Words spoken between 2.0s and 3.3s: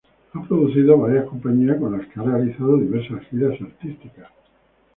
que ha realizado diversas